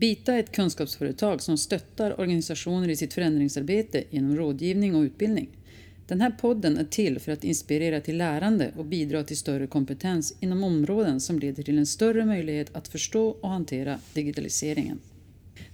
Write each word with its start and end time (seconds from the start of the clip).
Bita 0.00 0.34
är 0.34 0.40
ett 0.40 0.52
kunskapsföretag 0.52 1.42
som 1.42 1.58
stöttar 1.58 2.20
organisationer 2.20 2.88
i 2.88 2.96
sitt 2.96 3.14
förändringsarbete 3.14 4.04
genom 4.10 4.36
rådgivning 4.36 4.94
och 4.94 5.02
utbildning. 5.02 5.48
Den 6.06 6.20
här 6.20 6.30
podden 6.30 6.78
är 6.78 6.84
till 6.84 7.18
för 7.18 7.32
att 7.32 7.44
inspirera 7.44 8.00
till 8.00 8.16
lärande 8.16 8.72
och 8.76 8.84
bidra 8.84 9.24
till 9.24 9.36
större 9.36 9.66
kompetens 9.66 10.34
inom 10.40 10.64
områden 10.64 11.20
som 11.20 11.38
leder 11.38 11.62
till 11.62 11.78
en 11.78 11.86
större 11.86 12.24
möjlighet 12.24 12.76
att 12.76 12.88
förstå 12.88 13.28
och 13.28 13.48
hantera 13.48 13.98
digitaliseringen. 14.14 14.98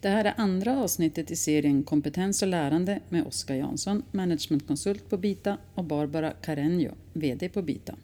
Det 0.00 0.08
här 0.08 0.24
är 0.24 0.34
andra 0.36 0.78
avsnittet 0.78 1.30
i 1.30 1.36
serien 1.36 1.82
Kompetens 1.82 2.42
och 2.42 2.48
lärande 2.48 3.00
med 3.08 3.26
Oskar 3.26 3.54
Jansson, 3.54 4.02
managementkonsult 4.12 5.10
på 5.10 5.16
Bita 5.16 5.56
och 5.74 5.84
Barbara 5.84 6.32
Carreño, 6.42 6.92
VD 7.12 7.48
på 7.48 7.62
Bita. 7.62 7.94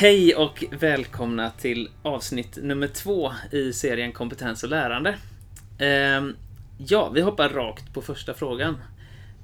Hej 0.00 0.34
och 0.34 0.64
välkomna 0.70 1.50
till 1.50 1.88
avsnitt 2.02 2.58
nummer 2.62 2.88
två 2.88 3.32
i 3.52 3.72
serien 3.72 4.12
Kompetens 4.12 4.62
och 4.62 4.68
lärande. 4.68 5.18
Ehm, 5.78 6.36
ja, 6.78 7.10
vi 7.10 7.20
hoppar 7.20 7.48
rakt 7.48 7.94
på 7.94 8.02
första 8.02 8.34
frågan. 8.34 8.76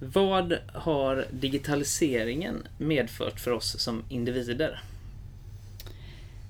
Vad 0.01 0.59
har 0.73 1.27
digitaliseringen 1.31 2.63
medfört 2.79 3.41
för 3.41 3.51
oss 3.51 3.81
som 3.81 4.03
individer? 4.09 4.81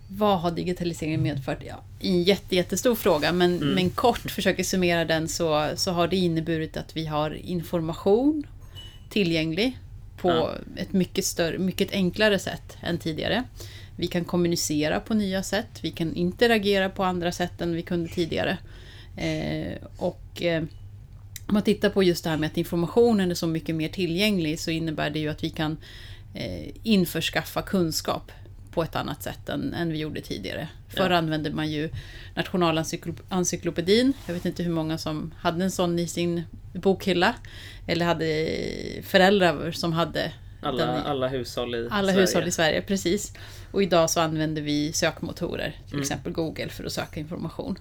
Vad 0.08 0.40
har 0.40 0.50
digitaliseringen 0.50 1.22
medfört? 1.22 1.62
Ja, 1.66 1.82
en 2.00 2.22
jätte, 2.22 2.56
jättestor 2.56 2.94
fråga, 2.94 3.32
men, 3.32 3.56
mm. 3.56 3.68
men 3.68 3.90
kort 3.90 4.30
försöker 4.30 4.64
summera 4.64 5.04
den 5.04 5.28
så, 5.28 5.70
så 5.76 5.90
har 5.92 6.08
det 6.08 6.16
inneburit 6.16 6.76
att 6.76 6.96
vi 6.96 7.06
har 7.06 7.30
information 7.30 8.46
tillgänglig 9.10 9.78
på 10.16 10.28
ja. 10.28 10.54
ett 10.76 10.92
mycket, 10.92 11.24
större, 11.24 11.58
mycket 11.58 11.92
enklare 11.92 12.38
sätt 12.38 12.76
än 12.82 12.98
tidigare. 12.98 13.44
Vi 13.96 14.06
kan 14.06 14.24
kommunicera 14.24 15.00
på 15.00 15.14
nya 15.14 15.42
sätt, 15.42 15.78
vi 15.82 15.90
kan 15.90 16.14
interagera 16.14 16.88
på 16.88 17.04
andra 17.04 17.32
sätt 17.32 17.60
än 17.60 17.74
vi 17.74 17.82
kunde 17.82 18.08
tidigare. 18.08 18.58
Eh, 19.16 19.78
och 19.96 20.42
eh, 20.42 20.62
om 21.48 21.54
man 21.54 21.62
tittar 21.62 21.90
på 21.90 22.02
just 22.02 22.24
det 22.24 22.30
här 22.30 22.36
med 22.36 22.46
att 22.46 22.56
informationen 22.56 23.30
är 23.30 23.34
så 23.34 23.46
mycket 23.46 23.74
mer 23.74 23.88
tillgänglig 23.88 24.60
så 24.60 24.70
innebär 24.70 25.10
det 25.10 25.18
ju 25.18 25.28
att 25.28 25.44
vi 25.44 25.50
kan 25.50 25.76
eh, 26.34 26.68
införskaffa 26.82 27.62
kunskap 27.62 28.32
på 28.70 28.82
ett 28.82 28.96
annat 28.96 29.22
sätt 29.22 29.48
än, 29.48 29.74
än 29.74 29.92
vi 29.92 29.98
gjorde 29.98 30.20
tidigare. 30.20 30.68
Förr 30.88 31.10
ja. 31.10 31.16
använde 31.16 31.50
man 31.50 31.70
ju 31.70 31.90
Nationalencyklopedin. 32.34 34.12
Jag 34.26 34.34
vet 34.34 34.44
inte 34.44 34.62
hur 34.62 34.72
många 34.72 34.98
som 34.98 35.34
hade 35.38 35.64
en 35.64 35.70
sån 35.70 35.98
i 35.98 36.06
sin 36.06 36.42
bokhylla. 36.72 37.34
Eller 37.86 38.06
hade 38.06 38.48
föräldrar 39.02 39.70
som 39.70 39.92
hade 39.92 40.32
alla, 40.60 40.98
i, 40.98 41.02
alla 41.04 41.28
hushåll 41.28 41.74
i 41.74 41.88
alla 41.90 42.12
Sverige. 42.12 42.20
hushåll 42.20 42.48
i 42.48 42.50
Sverige, 42.50 42.82
precis. 42.82 43.32
Och 43.70 43.82
idag 43.82 44.10
så 44.10 44.20
använder 44.20 44.62
vi 44.62 44.92
sökmotorer, 44.92 45.76
till 45.84 45.94
mm. 45.94 46.02
exempel 46.02 46.32
Google, 46.32 46.68
för 46.68 46.84
att 46.84 46.92
söka 46.92 47.20
information. 47.20 47.78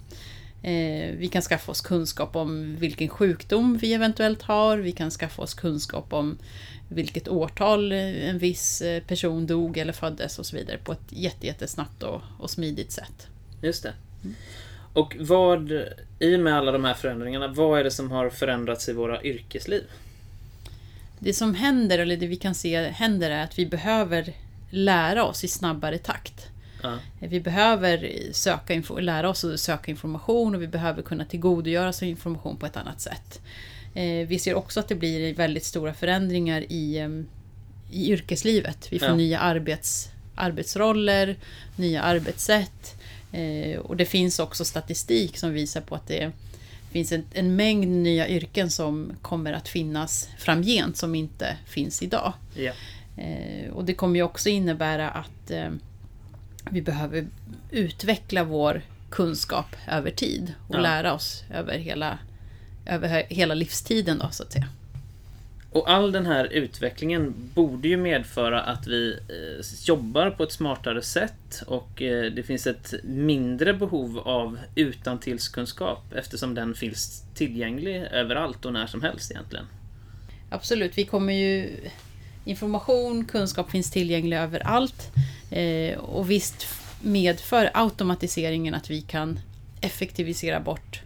Eh, 0.62 1.16
vi 1.16 1.28
kan 1.32 1.42
skaffa 1.42 1.72
oss 1.72 1.80
kunskap 1.80 2.36
om 2.36 2.76
vilken 2.76 3.08
sjukdom 3.08 3.76
vi 3.76 3.94
eventuellt 3.94 4.42
har. 4.42 4.78
Vi 4.78 4.92
kan 4.92 5.10
skaffa 5.10 5.42
oss 5.42 5.54
kunskap 5.54 6.12
om 6.12 6.38
vilket 6.88 7.28
årtal 7.28 7.92
en 7.92 8.38
viss 8.38 8.82
eh, 8.82 9.02
person 9.02 9.46
dog 9.46 9.78
eller 9.78 9.92
föddes 9.92 10.38
och 10.38 10.46
så 10.46 10.56
vidare 10.56 10.78
på 10.78 10.92
ett 10.92 11.12
jättesnabbt 11.40 12.02
och, 12.02 12.22
och 12.38 12.50
smidigt 12.50 12.92
sätt. 12.92 13.26
Just 13.62 13.82
det. 13.82 13.92
Och 14.92 15.16
vad, 15.20 15.72
i 16.18 16.36
och 16.36 16.40
med 16.40 16.54
alla 16.54 16.72
de 16.72 16.84
här 16.84 16.94
förändringarna, 16.94 17.48
vad 17.48 17.80
är 17.80 17.84
det 17.84 17.90
som 17.90 18.10
har 18.10 18.30
förändrats 18.30 18.88
i 18.88 18.92
våra 18.92 19.22
yrkesliv? 19.22 19.82
Det 21.18 21.32
som 21.32 21.54
händer, 21.54 21.98
eller 21.98 22.16
det 22.16 22.26
vi 22.26 22.36
kan 22.36 22.54
se 22.54 22.88
händer, 22.88 23.30
är 23.30 23.44
att 23.44 23.58
vi 23.58 23.66
behöver 23.66 24.32
lära 24.70 25.24
oss 25.24 25.44
i 25.44 25.48
snabbare 25.48 25.98
takt. 25.98 26.46
Ja. 26.82 26.98
Vi 27.18 27.40
behöver 27.40 28.12
söka, 28.32 28.82
lära 29.00 29.28
oss 29.28 29.44
att 29.44 29.60
söka 29.60 29.90
information 29.90 30.54
och 30.54 30.62
vi 30.62 30.68
behöver 30.68 31.02
kunna 31.02 31.24
tillgodogöra 31.24 31.88
oss 31.88 32.02
information 32.02 32.56
på 32.56 32.66
ett 32.66 32.76
annat 32.76 33.00
sätt. 33.00 33.40
Eh, 33.94 34.26
vi 34.26 34.38
ser 34.38 34.54
också 34.54 34.80
att 34.80 34.88
det 34.88 34.94
blir 34.94 35.34
väldigt 35.34 35.64
stora 35.64 35.94
förändringar 35.94 36.60
i, 36.60 37.08
i 37.90 38.12
yrkeslivet. 38.12 38.92
Vi 38.92 38.98
får 38.98 39.08
ja. 39.08 39.14
nya 39.14 39.38
arbets, 39.38 40.08
arbetsroller, 40.34 41.36
nya 41.76 42.02
arbetssätt. 42.02 43.00
Eh, 43.32 43.78
och 43.78 43.96
det 43.96 44.04
finns 44.04 44.38
också 44.38 44.64
statistik 44.64 45.38
som 45.38 45.52
visar 45.52 45.80
på 45.80 45.94
att 45.94 46.06
det 46.06 46.32
finns 46.96 47.12
en, 47.12 47.24
en 47.32 47.56
mängd 47.56 47.88
nya 47.88 48.28
yrken 48.28 48.70
som 48.70 49.12
kommer 49.22 49.52
att 49.52 49.68
finnas 49.68 50.28
framgent 50.38 50.96
som 50.96 51.14
inte 51.14 51.56
finns 51.66 52.02
idag. 52.02 52.32
Ja. 52.54 52.72
Eh, 53.16 53.70
och 53.72 53.84
det 53.84 53.94
kommer 53.94 54.16
ju 54.16 54.22
också 54.22 54.48
innebära 54.48 55.10
att 55.10 55.50
eh, 55.50 55.70
vi 56.70 56.82
behöver 56.82 57.26
utveckla 57.70 58.44
vår 58.44 58.82
kunskap 59.10 59.76
över 59.88 60.10
tid 60.10 60.54
och 60.68 60.74
ja. 60.74 60.80
lära 60.80 61.14
oss 61.14 61.44
över 61.50 61.78
hela, 61.78 62.18
över 62.86 63.26
hela 63.28 63.54
livstiden 63.54 64.18
då, 64.18 64.28
så 64.30 64.42
att 64.42 64.52
säga. 64.52 64.68
Och 65.76 65.90
all 65.90 66.12
den 66.12 66.26
här 66.26 66.44
utvecklingen 66.44 67.34
borde 67.54 67.88
ju 67.88 67.96
medföra 67.96 68.62
att 68.62 68.86
vi 68.86 69.12
eh, 69.12 69.64
jobbar 69.84 70.30
på 70.30 70.42
ett 70.42 70.52
smartare 70.52 71.02
sätt 71.02 71.62
och 71.66 72.02
eh, 72.02 72.32
det 72.32 72.42
finns 72.42 72.66
ett 72.66 72.94
mindre 73.04 73.74
behov 73.74 74.18
av 74.18 74.58
utantillskunskap 74.74 76.12
eftersom 76.12 76.54
den 76.54 76.74
finns 76.74 77.24
tillgänglig 77.34 77.96
överallt 77.96 78.64
och 78.64 78.72
när 78.72 78.86
som 78.86 79.02
helst 79.02 79.30
egentligen. 79.30 79.66
Absolut, 80.50 80.98
vi 80.98 81.04
kommer 81.04 81.32
ju 81.32 81.76
information, 82.44 83.24
kunskap 83.24 83.70
finns 83.70 83.90
tillgänglig 83.90 84.36
överallt. 84.36 85.12
Eh, 85.50 85.98
och 85.98 86.30
visst 86.30 86.66
medför 87.02 87.70
automatiseringen 87.74 88.74
att 88.74 88.90
vi 88.90 89.00
kan 89.00 89.40
effektivisera 89.80 90.60
bort 90.60 91.00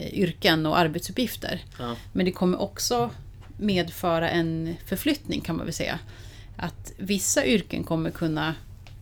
yrken 0.00 0.66
och 0.66 0.78
arbetsuppgifter. 0.78 1.64
Ja. 1.78 1.96
Men 2.12 2.26
det 2.26 2.32
kommer 2.32 2.60
också 2.60 3.10
medföra 3.56 4.30
en 4.30 4.76
förflyttning 4.86 5.40
kan 5.40 5.56
man 5.56 5.66
väl 5.66 5.74
säga. 5.74 5.98
Att 6.56 6.92
vissa 6.96 7.46
yrken 7.46 7.84
kommer 7.84 8.10
kunna 8.10 8.54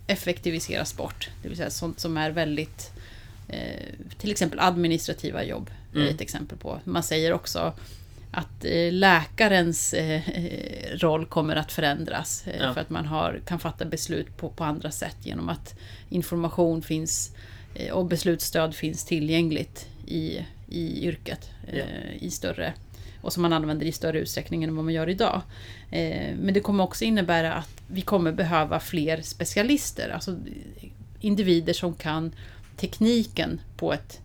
effektiviseras 0.07 0.97
bort. 0.97 1.31
Det 1.43 1.49
vill 1.49 1.57
säga 1.57 1.71
sånt 1.71 2.01
som 2.01 2.17
är 2.17 2.31
väldigt 2.31 2.91
eh, 3.49 3.95
till 4.19 4.31
exempel 4.31 4.59
administrativa 4.61 5.45
jobb. 5.45 5.71
Mm. 5.95 6.07
är 6.07 6.11
ett 6.11 6.21
exempel 6.21 6.59
på. 6.59 6.81
Man 6.85 7.03
säger 7.03 7.33
också 7.33 7.73
att 8.31 8.65
eh, 8.65 8.93
läkarens 8.93 9.95
eh, 9.95 10.23
roll 10.97 11.27
kommer 11.27 11.57
att 11.57 11.73
förändras. 11.73 12.45
Ja. 12.61 12.75
För 12.75 12.81
att 12.81 12.91
man 12.91 13.07
har, 13.07 13.41
kan 13.47 13.59
fatta 13.59 13.85
beslut 13.85 14.37
på, 14.37 14.49
på 14.49 14.65
andra 14.65 14.91
sätt 14.91 15.17
genom 15.23 15.49
att 15.49 15.75
information 16.09 16.83
finns 16.83 17.35
och 17.93 18.07
beslutsstöd 18.07 18.75
finns 18.75 19.05
tillgängligt 19.05 19.87
i, 20.07 20.47
i 20.69 21.07
yrket. 21.07 21.51
Ja. 21.73 21.85
I 22.19 22.31
större, 22.31 22.73
och 23.25 23.33
som 23.33 23.43
man 23.43 23.53
använder 23.53 23.87
i 23.87 23.93
större 23.93 24.19
utsträckning 24.19 24.65
än 24.65 24.77
vad 24.77 24.85
man 24.85 24.95
gör 24.95 25.09
idag. 25.09 25.43
Men 26.39 26.55
det 26.55 26.61
kommer 26.61 26.85
också 26.85 27.05
innebära 27.05 27.53
att 27.53 27.83
vi 27.87 28.01
kommer 28.01 28.33
behöva 28.33 28.81
fler 28.81 29.23
specialister. 29.23 30.09
Alltså 30.09 30.37
individer 31.21 31.73
som 31.73 31.95
kan 31.95 32.35
tekniken 32.77 33.61
på 33.77 33.93
ett 33.93 34.21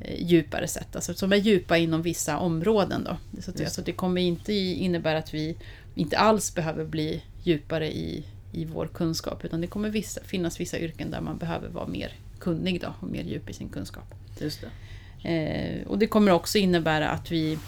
Eh, 0.00 0.22
djupare 0.22 0.68
sätt, 0.68 0.96
alltså 0.96 1.14
som 1.14 1.32
är 1.32 1.36
djupa 1.36 1.76
inom 1.76 2.02
vissa 2.02 2.38
områden. 2.38 3.04
Då. 3.04 3.40
Så, 3.42 3.50
att, 3.50 3.60
alltså, 3.60 3.82
det 3.82 3.92
kommer 3.92 4.20
inte 4.20 4.52
innebära 4.52 5.18
att 5.18 5.34
vi 5.34 5.56
inte 5.94 6.18
alls 6.18 6.54
behöver 6.54 6.84
bli 6.84 7.22
djupare 7.42 7.96
i, 7.96 8.24
i 8.52 8.64
vår 8.64 8.86
kunskap, 8.86 9.44
utan 9.44 9.60
det 9.60 9.66
kommer 9.66 9.90
vissa, 9.90 10.20
finnas 10.24 10.60
vissa 10.60 10.78
yrken 10.78 11.10
där 11.10 11.20
man 11.20 11.38
behöver 11.38 11.68
vara 11.68 11.86
mer 11.86 12.12
kunnig 12.38 12.80
då, 12.80 12.94
och 13.00 13.08
mer 13.08 13.22
djup 13.22 13.50
i 13.50 13.52
sin 13.52 13.68
kunskap. 13.68 14.14
Just 14.40 14.60
det. 14.60 15.30
Eh, 15.30 15.86
och 15.86 15.98
det 15.98 16.06
kommer 16.06 16.32
också 16.32 16.58
innebära 16.58 17.08
att 17.08 17.32
vi, 17.32 17.58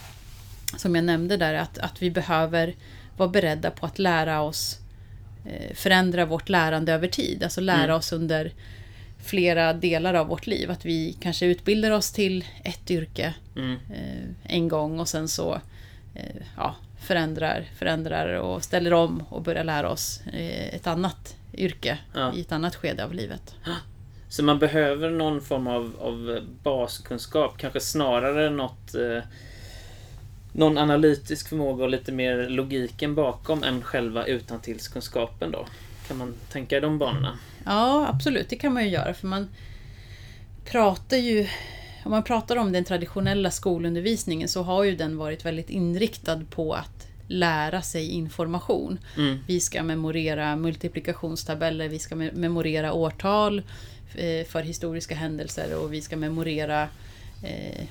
som 0.77 0.95
jag 0.95 1.05
nämnde 1.05 1.37
där, 1.37 1.55
att, 1.55 1.79
att 1.79 2.03
vi 2.03 2.11
behöver 2.11 2.75
vara 3.17 3.29
beredda 3.29 3.71
på 3.71 3.87
att 3.87 3.99
lära 3.99 4.41
oss 4.41 4.79
eh, 5.47 5.75
förändra 5.75 6.27
vårt 6.27 6.49
lärande 6.49 6.93
över 6.93 7.09
tid, 7.09 7.43
alltså 7.43 7.61
lära 7.61 7.85
mm. 7.85 7.97
oss 7.97 8.13
under 8.13 8.53
flera 9.25 9.73
delar 9.73 10.15
av 10.15 10.27
vårt 10.27 10.47
liv. 10.47 10.71
Att 10.71 10.85
vi 10.85 11.17
kanske 11.21 11.47
utbildar 11.47 11.91
oss 11.91 12.13
till 12.13 12.45
ett 12.65 12.91
yrke 12.91 13.35
mm. 13.57 13.73
eh, 13.73 14.55
en 14.55 14.69
gång 14.69 15.01
och 15.01 15.09
sen 15.09 15.29
så 15.29 15.61
eh, 16.15 16.43
ja, 16.57 16.75
förändrar, 17.01 17.65
förändrar 17.79 18.35
och 18.35 18.65
ställer 18.65 18.93
om 18.93 19.25
och 19.29 19.43
börjar 19.43 19.65
lära 19.65 19.91
oss 19.91 20.21
eh, 20.27 20.75
ett 20.75 20.87
annat 20.87 21.37
yrke 21.55 21.99
ja. 22.15 22.33
i 22.35 22.41
ett 22.41 22.53
annat 22.53 22.77
skede 22.77 23.05
av 23.05 23.15
livet. 23.15 23.55
Så 24.31 24.45
man 24.45 24.59
behöver 24.59 25.11
någon 25.11 25.41
form 25.41 25.67
av, 25.67 25.93
av 26.01 26.47
baskunskap, 26.63 27.59
kanske 27.59 27.81
snarare 27.81 28.51
något 28.51 28.95
någon 30.59 30.79
analytisk 30.79 31.49
förmåga 31.49 31.85
och 31.85 31.91
lite 31.91 32.13
mer 32.13 32.49
logiken 32.49 33.15
bakom 33.15 33.63
än 33.63 33.83
själva 33.83 34.25
utantillskunskapen 34.25 35.51
då? 35.51 35.67
Kan 36.09 36.17
man 36.17 36.35
tänka 36.53 36.77
i 36.77 36.81
de 36.81 36.99
banorna? 36.99 37.39
Ja, 37.65 38.07
absolut. 38.09 38.49
Det 38.49 38.57
kan 38.57 38.75
man 38.75 38.85
ju 38.85 38.91
göra. 38.91 39.15
För 39.15 39.27
man 39.27 39.49
pratar 40.65 41.17
ju... 41.17 41.49
Om 42.05 42.11
man 42.11 42.23
pratar 42.23 42.57
om 42.57 42.73
den 42.73 42.85
traditionella 42.85 43.51
skolundervisningen 43.51 44.49
så 44.49 44.63
har 44.63 44.85
ju 44.85 44.97
den 44.97 45.17
varit 45.17 45.45
väldigt 45.45 45.71
inriktad 45.71 46.41
på 46.51 46.75
att 46.75 47.07
lära 47.27 47.83
sig 47.83 48.09
information. 48.09 48.99
Mm. 49.17 49.39
Vi 49.47 49.61
ska 49.61 49.83
memorera 49.83 50.57
multiplikationstabeller, 50.57 51.89
vi 51.89 51.99
ska 51.99 52.15
me- 52.15 52.35
memorera 52.35 52.93
årtal 52.93 53.63
eh, 54.15 54.47
för 54.47 54.63
historiska 54.63 55.15
händelser 55.15 55.79
och 55.79 55.93
vi 55.93 56.01
ska 56.01 56.17
memorera 56.17 56.89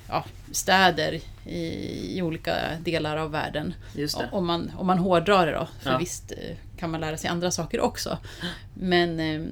ja, 0.08 0.24
städer 0.52 1.20
i, 1.46 1.58
i 2.18 2.22
olika 2.22 2.56
delar 2.84 3.16
av 3.16 3.30
världen. 3.30 3.74
Om 4.32 4.46
man, 4.46 4.70
om 4.76 4.86
man 4.86 4.98
hårdrar 4.98 5.46
det 5.46 5.52
då. 5.52 5.68
För 5.80 5.90
Ja. 5.90 5.98
visst 5.98 6.32
eh, 6.32 6.56
kan 6.76 6.90
man 6.90 7.00
lära 7.00 7.16
sig 7.16 7.30
andra 7.30 7.50
saker 7.50 7.80
också. 7.80 8.18
Men 8.74 9.20
eh, 9.20 9.46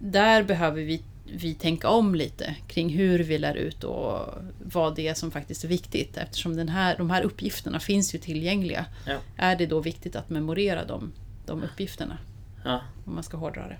där 0.00 0.42
behöver 0.42 0.82
vi, 0.82 1.02
vi 1.26 1.54
tänka 1.54 1.88
om 1.88 2.14
lite 2.14 2.54
kring 2.68 2.88
hur 2.88 3.18
vi 3.18 3.38
lär 3.38 3.54
ut 3.54 3.84
och 3.84 4.28
vad 4.64 4.96
det 4.96 5.08
är 5.08 5.14
som 5.14 5.30
faktiskt 5.30 5.64
är 5.64 5.68
viktigt. 5.68 6.16
Eftersom 6.16 6.56
den 6.56 6.68
här, 6.68 6.96
de 6.98 7.10
här 7.10 7.22
uppgifterna 7.22 7.80
finns 7.80 8.14
ju 8.14 8.18
tillgängliga. 8.18 8.84
Ja. 9.06 9.16
Är 9.36 9.56
det 9.56 9.66
då 9.66 9.80
viktigt 9.80 10.16
att 10.16 10.30
memorera 10.30 10.84
de, 10.84 11.12
de 11.46 11.62
uppgifterna? 11.62 12.18
Ja, 12.64 12.80
Om 13.04 13.14
man 13.14 13.22
ska 13.24 13.36
hårdra 13.36 13.68
det. 13.68 13.76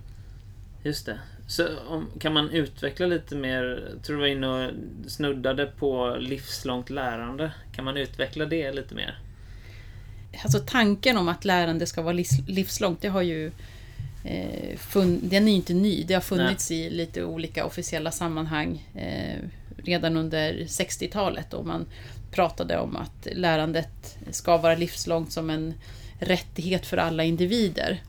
Just 0.83 1.07
det. 1.07 1.19
Så 1.47 1.79
om, 1.89 2.11
kan 2.19 2.33
man 2.33 2.51
utveckla 2.51 3.07
lite 3.07 3.35
mer, 3.35 3.89
tror 4.03 4.17
du 4.17 4.21
var 4.21 4.29
inne 4.29 4.47
och 4.49 4.71
snuddade 5.07 5.67
på 5.67 6.17
livslångt 6.21 6.91
lärande. 6.91 7.53
Kan 7.75 7.85
man 7.85 7.97
utveckla 7.97 8.47
det 8.47 8.73
lite 8.73 8.95
mer? 8.95 9.19
Alltså 10.43 10.59
tanken 10.59 11.17
om 11.17 11.29
att 11.29 11.45
lärande 11.45 11.87
ska 11.87 12.03
vara 12.03 12.13
livs, 12.13 12.49
livslångt, 12.49 13.01
det 13.01 13.09
har 13.09 13.23
ju 13.23 13.53
eh, 14.25 14.79
fun, 14.79 15.21
den 15.23 15.43
är 15.43 15.49
ju 15.49 15.57
inte 15.57 15.75
ny. 15.75 16.05
Det 16.05 16.15
har 16.15 16.21
funnits 16.21 16.71
i 16.71 16.91
lite 16.91 17.25
olika 17.25 17.65
officiella 17.65 18.11
sammanhang 18.11 18.89
eh, 18.95 19.39
redan 19.77 20.17
under 20.17 20.55
60-talet 20.55 21.55
och 21.55 21.67
man 21.67 21.87
pratade 22.31 22.79
om 22.79 22.97
att 22.97 23.29
lärandet 23.33 24.19
ska 24.31 24.57
vara 24.57 24.75
livslångt 24.75 25.33
som 25.33 25.51
en 25.51 25.75
rättighet 26.23 26.87
för 26.87 26.97
alla 26.97 27.25
individer. 27.25 28.03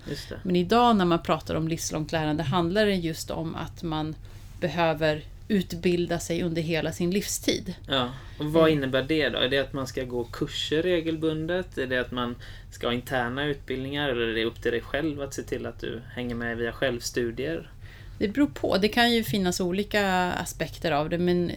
Men 0.44 0.56
idag 0.56 0.96
när 0.96 1.06
man 1.06 1.24
pratar 1.24 1.56
om 1.56 1.68
livslångt 1.68 2.12
lärande 2.12 2.44
handlar 2.44 2.86
det 2.86 2.96
just 2.96 3.32
om 3.32 3.56
att 3.56 3.84
man 3.84 4.16
behöver 4.60 5.24
utbilda 5.48 6.20
sig 6.20 6.44
under 6.44 6.62
hela 6.62 6.92
sin 6.92 7.12
livstid. 7.12 7.76
Ja, 7.88 8.10
och 8.40 8.46
vad 8.46 8.70
innebär 8.70 9.04
det 9.04 9.30
då? 9.30 9.40
Är 9.40 9.50
det 9.50 9.60
att 9.60 9.74
man 9.74 9.88
ska 9.88 10.04
gå 10.04 10.24
kurser 10.24 10.82
regelbundet? 10.82 11.78
Är 11.78 11.88
det 11.88 11.98
att 11.98 12.12
man 12.12 12.36
ska 12.72 12.88
ha 12.88 12.94
interna 12.94 13.46
utbildningar? 13.46 14.10
Eller 14.10 14.28
är 14.28 14.36
det 14.36 14.46
upp 14.46 14.62
till 14.62 14.72
dig 14.72 14.82
själv 14.82 15.22
att 15.22 15.34
se 15.34 15.44
till 15.44 15.66
att 15.66 15.80
du 15.80 16.02
hänger 16.14 16.36
med 16.36 16.58
via 16.58 16.72
självstudier? 16.72 17.72
Det 18.18 18.28
beror 18.28 18.48
på. 18.48 18.78
Det 18.78 18.88
kan 18.88 19.12
ju 19.12 19.24
finnas 19.24 19.60
olika 19.60 20.32
aspekter 20.32 20.92
av 20.92 21.10
det 21.10 21.18
men 21.18 21.52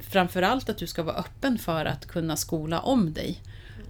framförallt 0.00 0.68
att 0.68 0.78
du 0.78 0.86
ska 0.86 1.02
vara 1.02 1.16
öppen 1.16 1.58
för 1.58 1.84
att 1.84 2.06
kunna 2.06 2.36
skola 2.36 2.80
om 2.80 3.12
dig. 3.12 3.40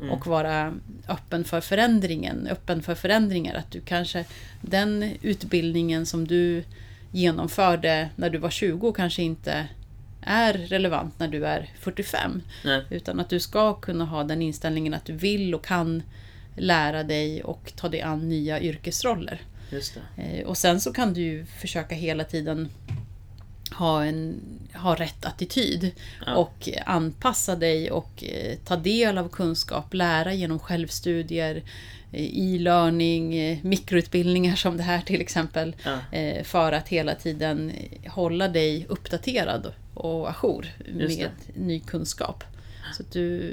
Mm. 0.00 0.10
Och 0.10 0.26
vara 0.26 0.74
öppen 1.08 1.44
för 1.44 1.60
förändringen, 1.60 2.46
öppen 2.50 2.82
för 2.82 2.94
förändringar. 2.94 3.54
Att 3.54 3.70
du 3.70 3.80
kanske, 3.80 4.24
den 4.60 5.10
utbildningen 5.22 6.06
som 6.06 6.26
du 6.26 6.64
genomförde 7.12 8.08
när 8.16 8.30
du 8.30 8.38
var 8.38 8.50
20 8.50 8.92
kanske 8.92 9.22
inte 9.22 9.68
är 10.20 10.52
relevant 10.54 11.18
när 11.18 11.28
du 11.28 11.46
är 11.46 11.70
45. 11.80 12.42
Nej. 12.64 12.82
Utan 12.90 13.20
att 13.20 13.28
du 13.28 13.40
ska 13.40 13.74
kunna 13.74 14.04
ha 14.04 14.24
den 14.24 14.42
inställningen 14.42 14.94
att 14.94 15.04
du 15.04 15.12
vill 15.12 15.54
och 15.54 15.64
kan 15.64 16.02
lära 16.56 17.02
dig 17.02 17.42
och 17.42 17.72
ta 17.76 17.88
dig 17.88 18.00
an 18.02 18.28
nya 18.28 18.60
yrkesroller. 18.60 19.40
Eh, 20.16 20.46
Och 20.46 20.58
sen 20.58 20.80
så 20.80 20.92
kan 20.92 21.12
du 21.14 21.44
försöka 21.60 21.94
hela 21.94 22.24
tiden 22.24 22.68
ha, 23.76 24.04
en, 24.04 24.40
ha 24.74 24.94
rätt 24.94 25.24
attityd 25.24 25.90
Ja. 26.26 26.34
och 26.34 26.68
anpassa 26.86 27.56
dig 27.56 27.90
och 27.90 28.24
eh, 28.24 28.56
ta 28.64 28.76
del 28.76 29.18
av 29.18 29.28
kunskap, 29.28 29.94
lära 29.94 30.32
genom 30.34 30.58
självstudier, 30.58 31.56
eh, 32.12 32.28
e-learning, 32.38 33.34
eh, 33.36 33.58
mikroutbildningar 33.62 34.56
som 34.56 34.76
det 34.76 34.82
här 34.82 35.00
till 35.00 35.20
exempel. 35.20 35.76
Ja. 35.84 36.18
eh, 36.18 36.44
För 36.44 36.72
att 36.72 36.88
hela 36.88 37.14
tiden 37.14 37.72
hålla 38.08 38.48
dig 38.48 38.86
uppdaterad 38.88 39.72
och 39.94 40.28
ajour 40.30 40.66
med 40.94 41.30
ny 41.54 41.80
kunskap. 41.80 42.44
Så 42.96 43.02
du, 43.12 43.52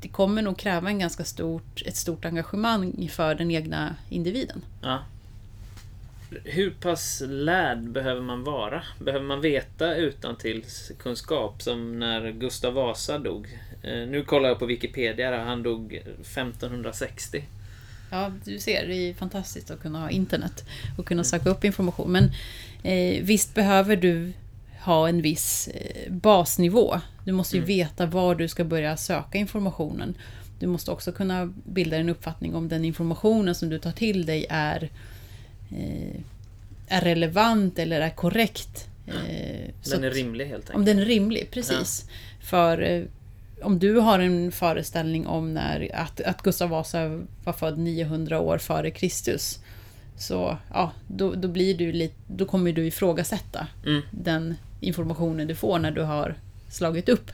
det 0.00 0.08
kommer 0.08 0.42
nog 0.42 0.58
kräva 0.58 0.88
en 0.88 0.98
ganska 0.98 1.24
stort, 1.24 1.82
ett 1.86 1.96
stort 1.96 2.24
engagemang 2.24 3.08
för 3.12 3.34
den 3.34 3.50
egna 3.50 3.96
individen. 4.10 4.62
Ja. 4.82 4.98
Hur 6.44 6.70
pass 6.70 7.22
lärd 7.26 7.78
behöver 7.78 8.20
man 8.20 8.44
vara? 8.44 8.82
Behöver 9.00 9.24
man 9.24 9.40
veta 9.40 9.94
utan 9.94 10.36
till 10.36 10.64
kunskap 10.98 11.62
som 11.62 11.98
när 11.98 12.30
Gustav 12.30 12.74
Vasa 12.74 13.18
dog? 13.18 13.46
Eh, 13.82 13.90
Nu 14.08 14.24
kollar 14.24 14.48
jag 14.48 14.58
på 14.58 14.66
Wikipedia, 14.66 15.44
han 15.44 15.62
dog 15.62 15.94
1560. 15.94 17.44
Ja, 18.10 18.32
du 18.44 18.58
ser, 18.58 18.86
det 18.86 18.94
är 18.94 19.14
fantastiskt 19.14 19.70
att 19.70 19.82
kunna 19.82 20.00
ha 20.00 20.10
internet 20.10 20.64
och 20.98 21.06
kunna 21.06 21.24
söka 21.24 21.50
upp 21.50 21.64
information. 21.64 22.12
Men 22.12 22.24
eh, 22.82 23.24
visst 23.24 23.54
behöver 23.54 23.96
du 23.96 24.32
ha 24.80 25.08
en 25.08 25.22
viss 25.22 25.68
eh, 25.68 26.12
basnivå. 26.12 27.00
Du 27.24 27.32
måste 27.32 27.56
ju 27.56 27.62
veta 27.62 28.06
var 28.06 28.34
du 28.34 28.48
ska 28.48 28.64
börja 28.64 28.96
söka 28.96 29.38
informationen. 29.38 30.14
Du 30.58 30.66
måste 30.66 30.90
också 30.90 31.12
kunna 31.12 31.52
bilda 31.64 31.96
en 31.96 32.08
uppfattning 32.08 32.54
om 32.54 32.68
den 32.68 32.84
informationen 32.84 33.54
som 33.54 33.68
du 33.68 33.78
tar 33.78 33.92
till 33.92 34.26
dig 34.26 34.46
är, 34.50 34.90
är 36.88 37.00
relevant 37.00 37.78
eller 37.78 38.00
är 38.00 38.10
korrekt. 38.10 38.86
Eh, 39.06 39.14
Den 39.90 40.04
är 40.04 40.10
rimlig 40.10 40.46
helt 40.46 40.60
enkelt. 40.62 40.76
om 40.76 40.84
den 40.84 40.98
är 40.98 41.04
rimlig, 41.04 41.50
precis. 41.50 42.08
För 42.40 42.82
eh, 42.82 43.04
om 43.62 43.78
du 43.78 43.94
har 43.96 44.18
en 44.18 44.52
föreställning 44.52 45.26
om 45.26 45.54
när, 45.54 45.90
att, 45.94 46.20
att 46.20 46.42
Gustav 46.42 46.68
Vasa 46.70 47.22
var 47.44 47.52
född 47.52 47.78
900 47.78 48.40
år 48.40 48.58
före 48.58 48.90
Kristus. 48.90 49.58
Så 50.16 50.58
ja, 50.72 50.92
då, 51.06 51.34
då, 51.34 51.48
blir 51.48 51.74
du 51.74 51.92
lite, 51.92 52.14
då 52.26 52.44
kommer 52.44 52.72
du 52.72 52.86
ifrågasätta 52.86 53.66
Mm. 53.86 54.02
den 54.10 54.54
informationen 54.80 55.46
du 55.46 55.54
får 55.54 55.78
när 55.78 55.90
du 55.90 56.02
har 56.02 56.34
slagit 56.70 57.08
upp 57.08 57.30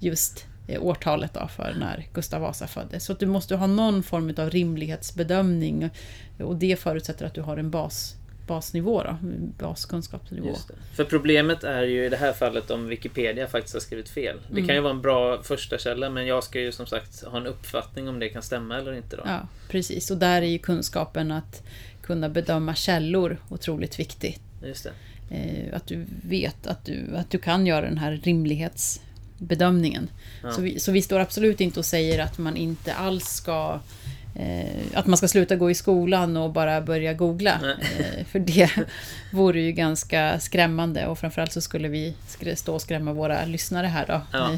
just 0.00 0.38
eh, 0.38 0.53
årtalet 0.68 1.34
då 1.34 1.48
för 1.48 1.74
när 1.78 2.06
Gustav 2.14 2.40
Vasa 2.40 2.66
föddes. 2.66 3.04
Så 3.04 3.12
att 3.12 3.18
du 3.18 3.26
måste 3.26 3.56
ha 3.56 3.66
någon 3.66 4.02
form 4.02 4.34
av 4.38 4.50
rimlighetsbedömning 4.50 5.90
och 6.38 6.56
det 6.56 6.76
förutsätter 6.76 7.26
att 7.26 7.34
du 7.34 7.40
har 7.40 7.56
en 7.56 7.70
bas, 7.70 8.16
basnivå, 8.46 9.02
då, 9.02 9.16
baskunskapsnivå. 9.58 10.56
För 10.94 11.04
problemet 11.04 11.64
är 11.64 11.82
ju 11.82 12.04
i 12.04 12.08
det 12.08 12.16
här 12.16 12.32
fallet 12.32 12.70
om 12.70 12.86
Wikipedia 12.88 13.46
faktiskt 13.46 13.74
har 13.74 13.80
skrivit 13.80 14.08
fel. 14.08 14.36
Det 14.46 14.52
Mm. 14.52 14.66
kan 14.66 14.74
ju 14.76 14.80
vara 14.80 14.92
en 14.92 15.02
bra 15.02 15.42
första 15.42 15.78
källa 15.78 16.10
men 16.10 16.26
jag 16.26 16.44
ska 16.44 16.60
ju 16.60 16.72
som 16.72 16.86
sagt 16.86 17.24
ha 17.24 17.36
en 17.38 17.46
uppfattning 17.46 18.08
om 18.08 18.18
det 18.18 18.28
kan 18.28 18.42
stämma 18.42 18.78
eller 18.78 18.92
inte. 18.92 19.16
Då. 19.16 19.22
Ja, 19.26 19.48
precis. 19.68 20.10
Och 20.10 20.16
där 20.18 20.42
är 20.42 20.46
ju 20.46 20.58
kunskapen 20.58 21.30
att 21.30 21.62
kunna 22.02 22.28
bedöma 22.28 22.74
källor 22.74 23.36
otroligt 23.48 23.98
viktigt. 23.98 24.40
Just 24.64 24.84
det. 24.84 24.92
Eh, 25.36 25.76
att 25.76 25.86
du 25.86 26.06
vet 26.22 26.66
att 26.66 26.84
du, 26.84 27.16
att 27.16 27.30
du 27.30 27.38
kan 27.38 27.66
göra 27.66 27.86
den 27.86 27.98
här 27.98 28.20
rimlighetsbedömningen. 29.38 30.08
Ja. 30.42 30.50
Så, 30.50 30.62
vi, 30.62 30.80
så 30.80 30.92
vi 30.92 31.02
står 31.02 31.20
absolut 31.20 31.60
inte 31.60 31.78
och 31.80 31.84
säger 31.84 32.18
att 32.18 32.38
man 32.38 32.56
inte 32.56 32.94
alls 32.94 33.24
ska 33.24 33.80
eh, 34.36 34.82
att 34.94 35.06
man 35.06 35.16
ska 35.16 35.28
sluta 35.28 35.56
gå 35.56 35.70
i 35.70 35.74
skolan 35.74 36.36
och 36.36 36.52
bara 36.52 36.80
börja 36.80 37.12
googla. 37.14 37.60
Eh, 37.98 38.24
för 38.26 38.38
det 38.38 38.70
vore 39.32 39.60
ju 39.60 39.72
ganska 39.72 40.40
skrämmande 40.40 41.06
och 41.06 41.18
framförallt 41.18 41.52
så 41.52 41.60
skulle 41.60 41.88
vi 41.88 42.14
stå 42.56 42.74
och 42.74 42.82
skrämma 42.82 43.12
våra 43.12 43.44
lyssnare 43.44 43.86
här 43.86 44.06
då. 44.06 44.20
Ja. 44.32 44.48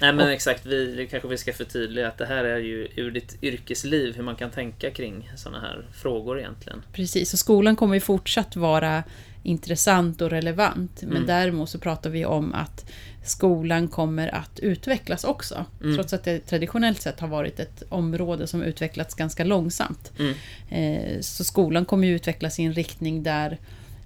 Nej 0.00 0.12
men 0.12 0.20
Och- 0.20 0.32
exakt, 0.32 0.66
vi, 0.66 1.08
kanske 1.10 1.28
vi 1.28 1.38
ska 1.38 1.52
förtydliga 1.52 2.08
att 2.08 2.18
det 2.18 2.26
här 2.26 2.44
är 2.44 2.58
ju 2.58 2.88
ur 2.96 3.10
ditt 3.10 3.42
yrkesliv 3.42 4.16
hur 4.16 4.22
man 4.22 4.36
kan 4.36 4.50
tänka 4.50 4.90
kring 4.90 5.30
sådana 5.36 5.60
här 5.60 5.84
frågor 6.02 6.38
egentligen. 6.38 6.82
Precis, 6.92 7.32
och 7.32 7.38
skolan 7.38 7.76
kommer 7.76 7.94
ju 7.94 8.00
fortsatt 8.00 8.56
vara 8.56 9.02
intressant 9.42 10.20
och 10.20 10.30
relevant. 10.30 11.02
Men 11.02 11.10
Mm. 11.16 11.26
däremot 11.26 11.70
så 11.70 11.78
pratar 11.78 12.10
vi 12.10 12.24
om 12.24 12.54
att 12.54 12.90
skolan 13.24 13.88
kommer 13.88 14.34
att 14.34 14.58
utvecklas 14.58 15.24
också. 15.24 15.64
Mm. 15.82 15.96
Trots 15.96 16.12
att 16.12 16.24
det 16.24 16.38
traditionellt 16.38 17.02
sett 17.02 17.20
har 17.20 17.28
varit 17.28 17.60
ett 17.60 17.82
område 17.88 18.46
som 18.46 18.62
utvecklats 18.62 19.14
ganska 19.14 19.44
långsamt. 19.44 20.12
Mm. 20.18 20.34
Eh, 20.70 21.20
Så 21.20 21.44
skolan 21.44 21.84
kommer 21.84 22.06
ju 22.08 22.14
utvecklas 22.14 22.58
i 22.58 22.62
en 22.62 22.72
riktning 22.72 23.22
där 23.22 23.58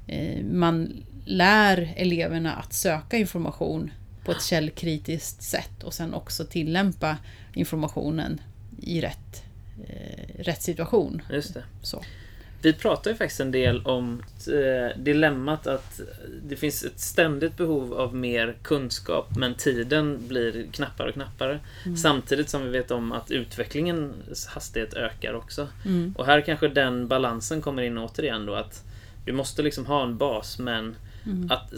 eh, 0.06 0.44
man 0.44 0.92
lär 1.24 1.92
eleverna 1.96 2.52
att 2.54 2.72
söka 2.72 3.16
information 3.16 3.90
på 4.24 4.32
ett 4.32 4.42
källkritiskt 4.42 5.42
sätt 5.42 5.82
och 5.82 5.94
sen 5.94 6.14
också 6.14 6.44
tillämpa 6.44 7.16
informationen 7.54 8.40
i 8.82 9.00
rätt, 9.00 9.42
eh, 9.88 10.42
rätt 10.42 10.62
situation. 10.62 11.22
Just 11.30 11.54
det. 11.54 11.64
Så. 11.82 12.02
Vi 12.64 12.72
pratar 12.72 13.10
ju 13.10 13.16
faktiskt 13.16 13.40
en 13.40 13.50
del 13.50 13.82
om 13.86 14.22
eh, 14.48 14.98
dilemmat 14.98 15.66
att 15.66 16.00
det 16.42 16.56
finns 16.56 16.84
ett 16.84 17.00
ständigt 17.00 17.56
behov 17.56 17.94
av 17.94 18.14
mer 18.14 18.56
kunskap 18.62 19.36
men 19.36 19.54
tiden 19.54 20.28
blir 20.28 20.66
knappare 20.72 21.08
och 21.08 21.14
knappare. 21.14 21.60
Samtidigt 21.96 22.48
som 22.48 22.62
vi 22.64 22.70
vet 22.70 22.90
om 22.90 23.12
att 23.12 23.30
utvecklingens 23.30 24.46
hastighet 24.46 24.94
ökar 24.94 25.34
också. 25.34 25.68
Mm. 25.84 26.14
Och 26.18 26.26
här 26.26 26.40
kanske 26.40 26.68
den 26.68 27.08
balansen 27.08 27.62
kommer 27.62 27.82
in 27.82 27.98
återigen 27.98 28.46
då 28.46 28.54
att 28.54 28.84
du 29.24 29.32
måste 29.32 29.62
liksom 29.62 29.86
ha 29.86 30.02
en 30.02 30.16
bas 30.16 30.58
men 30.58 30.96
Mm. 31.26 31.50
Att 31.50 31.72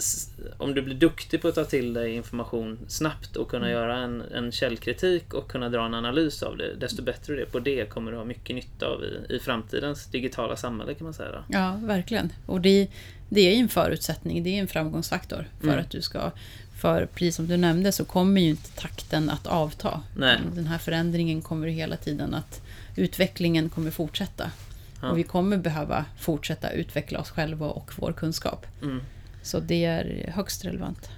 om 0.57 0.73
du 0.73 0.81
blir 0.81 0.95
duktig 0.95 1.41
på 1.41 1.47
att 1.47 1.55
ta 1.55 1.63
till 1.63 1.93
dig 1.93 2.13
information 2.15 2.79
snabbt 2.87 3.35
och 3.35 3.49
kunna 3.49 3.65
Mm. 3.65 3.77
göra 3.79 3.97
en, 3.97 4.21
en 4.21 4.51
källkritik 4.51 5.33
och 5.33 5.51
kunna 5.51 5.69
dra 5.69 5.85
en 5.85 5.93
analys 5.93 6.43
av 6.43 6.57
det, 6.57 6.75
desto 6.75 7.01
bättre 7.03 7.33
du 7.35 7.41
är 7.41 7.45
på 7.45 7.59
det 7.59 7.89
kommer 7.89 8.11
du 8.11 8.17
ha 8.17 8.25
mycket 8.25 8.55
nytta 8.55 8.85
av 8.85 9.03
i, 9.03 9.35
i 9.35 9.39
framtidens 9.39 10.05
digitala 10.05 10.55
samhälle 10.55 10.93
kan 10.93 11.05
man 11.05 11.13
säga. 11.13 11.31
Då. 11.31 11.43
Ja, 11.47 11.79
verkligen. 11.81 12.33
Och 12.45 12.61
det, 12.61 12.87
det 13.29 13.41
är 13.41 13.53
ju 13.55 13.61
en 13.61 13.69
förutsättning, 13.69 14.43
det 14.43 14.49
är 14.49 14.59
en 14.61 14.67
framgångsfaktor 14.67 15.45
för 15.59 15.67
Mm. 15.67 15.79
att 15.79 15.89
du 15.89 16.01
ska... 16.01 16.31
För 16.81 17.05
precis 17.05 17.35
som 17.35 17.47
du 17.47 17.57
nämnde 17.57 17.91
så 17.91 18.05
kommer 18.05 18.41
ju 18.41 18.49
inte 18.49 18.71
takten 18.71 19.29
att 19.29 19.47
avta. 19.47 20.01
Nej. 20.15 20.39
Den 20.55 20.67
här 20.67 20.77
förändringen 20.77 21.41
kommer 21.41 21.67
hela 21.67 21.97
tiden 21.97 22.33
att... 22.33 22.61
Utvecklingen 22.95 23.69
kommer 23.69 23.91
fortsätta. 23.91 24.51
Ja. 25.01 25.09
Och 25.11 25.17
vi 25.17 25.23
kommer 25.23 25.57
behöva 25.57 26.05
fortsätta 26.19 26.71
utveckla 26.71 27.19
oss 27.19 27.29
själva 27.29 27.67
och 27.67 27.91
vår 27.97 28.13
kunskap. 28.13 28.65
Mm. 28.81 29.01
Så 29.47 29.59
det 29.59 29.85
är 29.85 30.31
högst 30.35 30.65
relevant. 30.65 31.09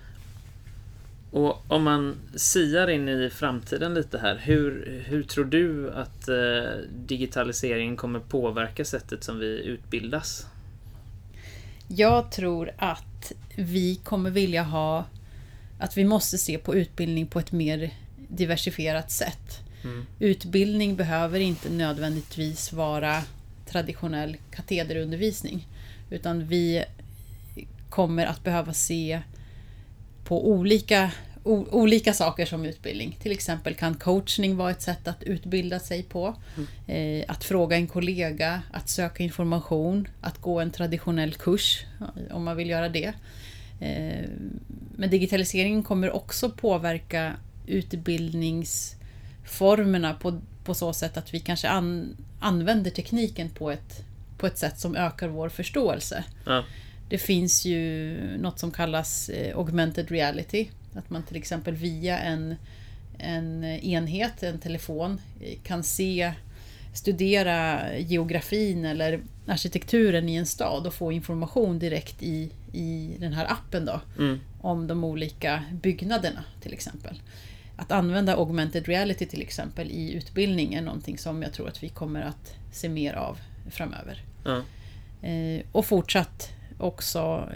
Och 1.31 1.71
om 1.71 1.83
man 1.83 2.15
siar 2.35 2.87
in 2.87 3.09
i 3.09 3.29
framtiden 3.29 3.93
lite 3.93 4.17
här, 4.17 4.41
hur, 4.43 5.03
hur 5.07 5.23
tror 5.23 5.45
du 5.45 5.91
att 5.93 6.27
eh, 6.27 6.81
digitaliseringen 7.07 7.97
kommer 7.97 8.19
påverka 8.19 8.85
sättet 8.85 9.23
som 9.23 9.39
vi 9.39 9.63
utbildas? 9.63 10.45
Jag 11.87 12.31
tror 12.31 12.71
att 12.77 13.31
vi 13.55 13.95
kommer 13.95 14.29
vilja 14.29 14.63
ha... 14.63 15.05
Att 15.79 15.97
vi 15.97 16.05
måste 16.05 16.37
se 16.37 16.57
på 16.57 16.75
utbildning 16.75 17.27
på 17.27 17.39
ett 17.39 17.51
mer 17.51 17.93
diversifierat 18.27 19.11
sätt. 19.11 19.59
Mm. 19.83 20.05
Utbildning 20.19 20.95
behöver 20.95 21.39
inte 21.39 21.69
nödvändigtvis 21.69 22.73
vara 22.73 23.23
traditionell 23.65 24.37
katederundervisning. 24.51 25.67
Utan 26.09 26.47
vi 26.47 26.85
kommer 27.89 28.25
att 28.25 28.43
behöva 28.43 28.73
se 28.73 29.21
på 30.23 30.49
olika, 30.49 31.11
o, 31.43 31.65
olika 31.71 32.13
saker 32.13 32.45
som 32.45 32.65
utbildning. 32.65 33.17
Till 33.21 33.31
exempel 33.31 33.75
kan 33.75 33.95
coachning 33.95 34.57
vara 34.57 34.71
ett 34.71 34.81
sätt 34.81 35.07
att 35.07 35.23
utbilda 35.23 35.79
sig 35.79 36.03
på. 36.03 36.35
Eh, 36.87 37.23
att 37.27 37.43
fråga 37.43 37.75
en 37.75 37.87
kollega, 37.87 38.61
att 38.71 38.89
söka 38.89 39.23
information, 39.23 40.07
att 40.21 40.41
gå 40.41 40.59
en 40.59 40.71
traditionell 40.71 41.33
kurs 41.33 41.85
om 42.31 42.43
man 42.43 42.57
vill 42.57 42.69
göra 42.69 42.89
det. 42.89 43.13
Eh, 43.79 44.25
men 44.95 45.09
digitaliseringen 45.09 45.83
kommer 45.83 46.11
också 46.11 46.49
påverka 46.49 47.33
utbildningsformerna 47.67 50.13
på, 50.13 50.41
på 50.63 50.73
så 50.73 50.93
sätt 50.93 51.17
att 51.17 51.33
vi 51.33 51.39
kanske 51.39 51.69
an, 51.69 52.17
använder 52.39 52.91
tekniken 52.91 53.49
på 53.49 53.71
ett, 53.71 54.03
på 54.37 54.47
ett 54.47 54.57
sätt 54.57 54.79
som 54.79 54.95
ökar 54.95 55.27
vår 55.27 55.49
förståelse. 55.49 56.23
Ja. 56.45 56.63
Det 57.09 57.17
finns 57.17 57.65
ju 57.65 58.17
något 58.37 58.59
som 58.59 58.71
kallas 58.71 59.29
eh, 59.29 59.57
augmented 59.57 60.11
reality. 60.11 60.67
Att 60.93 61.09
man 61.09 61.23
till 61.23 61.37
exempel 61.37 61.75
via 61.75 62.19
en, 62.19 62.55
en 63.17 63.63
enhet, 63.63 64.43
en 64.43 64.59
telefon, 64.59 65.21
eh, 65.41 65.57
kan 65.63 65.83
se, 65.83 66.33
studera 66.93 67.81
geografin 67.97 68.85
eller 68.85 69.19
arkitekturen 69.47 70.29
i 70.29 70.35
en 70.35 70.45
stad 70.45 70.87
och 70.87 70.93
få 70.93 71.11
information 71.11 71.79
direkt 71.79 72.23
i, 72.23 72.51
i 72.73 73.15
den 73.19 73.33
här 73.33 73.51
appen 73.51 73.85
då. 73.85 74.01
Mm. 74.17 74.39
Om 74.61 74.87
de 74.87 75.03
olika 75.03 75.63
byggnaderna 75.71 76.43
till 76.61 76.73
exempel. 76.73 77.21
Att 77.75 77.91
använda 77.91 78.35
augmented 78.35 78.87
reality 78.87 79.25
till 79.25 79.41
exempel 79.41 79.91
i 79.91 80.13
utbildning 80.13 80.73
är 80.73 80.81
någonting 80.81 81.17
som 81.17 81.41
jag 81.41 81.53
tror 81.53 81.67
att 81.67 81.83
vi 81.83 81.89
kommer 81.89 82.21
att 82.21 82.55
se 82.71 82.89
mer 82.89 83.13
av 83.13 83.37
framöver. 83.71 84.23
Ja. 84.43 84.61
Eh, 85.27 85.61
och 85.71 85.85
fortsatt 85.85 86.58
också 86.79 87.49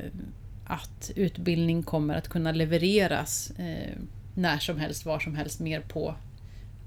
att 0.66 1.12
utbildning 1.16 1.84
kommer 1.84 2.16
att 2.16 2.28
kunna 2.28 2.52
levereras 2.52 3.52
eh, 3.58 3.98
när 4.36 4.58
som 4.58 4.78
helst, 4.78 5.06
var 5.06 5.20
som 5.20 5.36
helst, 5.36 5.60
mer 5.60 5.82
på 5.82 6.16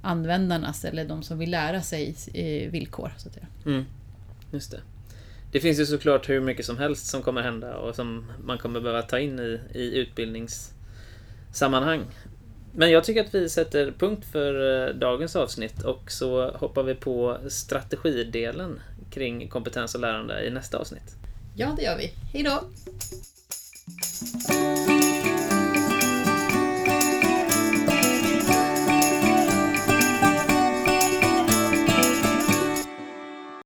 användarnas 0.02 0.84
eller 0.84 1.04
de 1.04 1.22
som 1.22 1.38
vill 1.38 1.50
lära 1.50 1.82
sig 1.82 2.14
eh, 2.34 2.70
villkor. 2.70 3.12
Så 3.16 3.28
att 3.28 3.34
säga. 3.34 3.46
Mm. 3.66 3.84
Just 4.52 4.70
det. 4.70 4.80
Det 5.52 5.60
finns 5.60 5.80
ju 5.80 5.86
såklart 5.86 6.28
hur 6.28 6.40
mycket 6.40 6.66
som 6.66 6.78
helst 6.78 7.06
som 7.06 7.22
kommer 7.22 7.42
hända 7.42 7.76
och 7.76 7.94
som 7.94 8.32
man 8.44 8.58
kommer 8.58 8.80
behöva 8.80 9.02
ta 9.02 9.18
in 9.18 9.38
i, 9.38 9.60
i 9.74 9.98
utbildningssammanhang. 9.98 12.02
Men 12.72 12.90
jag 12.90 13.04
tycker 13.04 13.24
att 13.24 13.34
vi 13.34 13.48
sätter 13.48 13.94
punkt 13.98 14.26
för 14.32 14.86
eh, 14.88 14.94
dagens 14.94 15.36
avsnitt 15.36 15.82
och 15.82 16.10
så 16.10 16.50
hoppar 16.50 16.82
vi 16.82 16.94
på 16.94 17.38
strategidelen 17.48 18.80
kring 19.10 19.48
kompetens 19.48 19.94
och 19.94 20.00
lärande 20.00 20.46
i 20.46 20.50
nästa 20.50 20.78
avsnitt. 20.78 21.16
Ja, 21.58 21.74
det 21.76 21.82
gör 21.82 21.96
vi. 21.96 22.12
Hej 22.32 22.42
då! 22.42 22.60